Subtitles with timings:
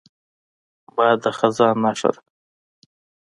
[0.95, 2.21] باد د خزان نښه ده